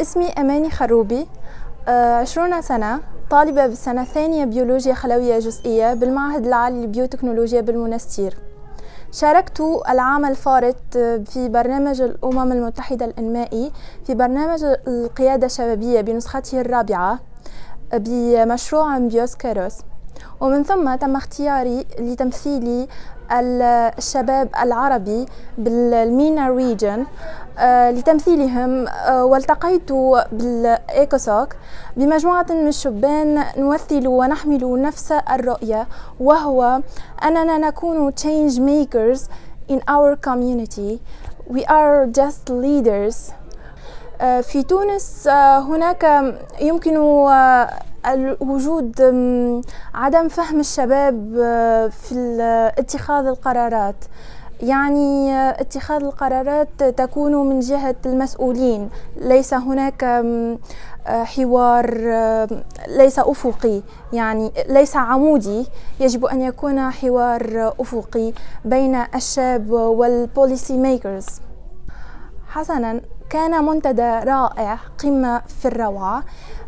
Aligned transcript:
اسمي 0.00 0.28
أماني 0.28 0.70
خروبي 0.70 1.26
آه، 1.88 2.14
عشرون 2.14 2.62
سنة 2.62 3.00
طالبة 3.30 3.66
بالسنة 3.66 4.02
الثانية 4.02 4.44
بيولوجيا 4.44 4.94
خلوية 4.94 5.38
جزئية 5.38 5.94
بالمعهد 5.94 6.46
العالي 6.46 6.80
للبيوتكنولوجيا 6.80 7.60
بالمنستير 7.60 8.36
شاركت 9.12 9.60
العام 9.88 10.24
الفارط 10.24 10.76
في 11.24 11.48
برنامج 11.48 12.00
الأمم 12.00 12.52
المتحدة 12.52 13.06
الإنمائي 13.06 13.72
في 14.06 14.14
برنامج 14.14 14.64
القيادة 14.64 15.46
الشبابية 15.46 16.00
بنسخته 16.00 16.60
الرابعة 16.60 17.18
بمشروع 17.92 18.98
بيوسكيروس 18.98 19.74
ومن 20.40 20.62
ثم 20.62 20.94
تم 20.94 21.16
اختياري 21.16 21.86
لتمثيل 21.98 22.88
الشباب 23.32 24.48
العربي 24.62 25.26
بالمينا 25.58 26.48
ريجن 26.48 27.06
آه، 27.58 27.90
لتمثيلهم 27.90 28.88
آه، 28.88 29.24
والتقيت 29.24 29.92
بالإيكوسوك. 30.32 31.48
بمجموعة 31.96 32.46
من 32.50 32.68
الشبان 32.68 33.44
نمثل 33.58 34.06
ونحمل 34.06 34.82
نفس 34.82 35.12
الرؤية 35.12 35.86
وهو 36.20 36.80
أننا 37.24 37.58
نكون 37.58 38.12
change 38.12 38.58
makers 38.58 39.20
in 39.72 39.80
our 39.88 40.16
community. 40.16 41.00
We 41.50 41.64
are 41.64 42.06
just 42.06 42.50
leaders. 42.50 43.32
آه، 44.20 44.40
في 44.40 44.62
تونس 44.62 45.28
هناك 45.68 46.34
يمكن 46.60 46.96
وجود 48.40 49.00
عدم 49.94 50.28
فهم 50.28 50.60
الشباب 50.60 51.34
في 51.90 52.14
اتخاذ 52.78 53.26
القرارات. 53.26 54.04
يعني 54.60 55.32
اتخاذ 55.50 56.02
القرارات 56.02 56.68
تكون 56.82 57.48
من 57.48 57.60
جهة 57.60 57.96
المسؤولين. 58.06 58.90
ليس 59.16 59.54
هناك 59.54 60.24
حوار 61.06 61.86
ليس 62.88 63.18
أفقي. 63.18 63.82
يعني 64.12 64.52
ليس 64.68 64.96
عمودي. 64.96 65.66
يجب 66.00 66.24
أن 66.24 66.42
يكون 66.42 66.90
حوار 66.90 67.74
أفقي 67.80 68.32
بين 68.64 68.94
الشاب 69.14 69.70
وال 69.70 69.97
policy 69.97 70.76
makers 70.76 71.26
حسنا 72.48 73.00
كان 73.30 73.64
منتدى 73.64 74.02
رائع 74.02 74.78
قمة 74.98 75.42
في 75.48 75.68
الروعة. 75.68 76.22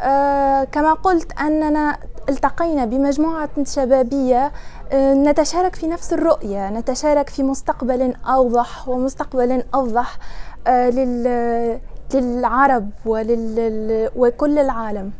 آه 0.00 0.64
كما 0.64 0.92
قلت 0.92 1.40
أننا 1.40 1.96
التقينا 2.28 2.84
بمجموعة 2.84 3.48
شبابية. 3.66 4.52
آه 4.92 5.14
نتشارك 5.14 5.74
في 5.74 5.86
نفس 5.86 6.12
الرؤية 6.12 6.70
نتشارك 6.70 7.28
في 7.28 7.42
مستقبل 7.42 8.14
أوضح 8.26 8.88
ومستقبل 8.88 9.64
أوضح 9.74 10.18
آه 10.66 10.90
للعرب 12.14 12.90
ولل 13.06 14.10
وكل 14.16 14.58
العالم. 14.58 15.10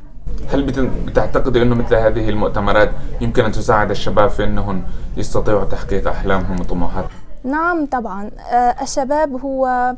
هل 0.52 0.90
بتعتقد 1.06 1.56
أنه 1.56 1.74
مثل 1.74 1.94
هذه 1.94 2.28
المؤتمرات 2.28 2.90
يمكن 3.20 3.44
أن 3.44 3.52
تساعد 3.52 3.90
الشباب 3.90 4.30
في 4.30 4.44
أنهم 4.44 4.82
يستطيعوا 5.16 5.64
تحقيق 5.64 6.08
أحلامهم 6.08 6.60
وطموحاتهم؟ 6.60 7.10
نعم 7.44 7.86
طبعا. 7.86 8.30
آه، 8.52 8.74
الشباب 8.82 9.40
هو 9.44 9.94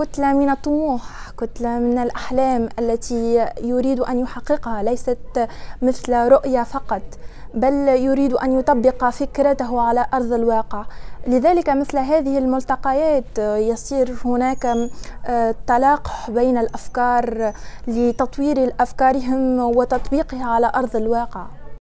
كتلة 0.00 0.32
من 0.32 0.50
الطموح 0.50 1.30
كتلة 1.38 1.78
من 1.78 1.98
الأحلام 1.98 2.68
التي 2.78 3.46
يريد 3.62 4.00
أن 4.00 4.18
يحققها 4.18 4.82
ليست 4.82 5.48
مثل 5.82 6.14
رؤية 6.14 6.62
فقط 6.62 7.02
بل 7.54 7.74
يريد 7.88 8.32
أن 8.32 8.58
يطبق 8.58 9.08
فكرته 9.08 9.80
على 9.80 10.06
أرض 10.14 10.32
الواقع. 10.32 10.84
لذلك 11.26 11.68
مثل 11.68 11.98
هذه 11.98 12.38
الملتقيات 12.38 13.38
يصير 13.38 14.16
هناك 14.24 14.66
آه، 15.26 15.54
تلاقح 15.66 16.30
بين 16.30 16.58
الأفكار 16.58 17.52
لتطوير 17.86 18.74
أفكارهم 18.80 19.58
وتطبيقها 19.58 20.44
على 20.44 20.72
أرض 20.74 20.96
الواقع. 20.96 21.46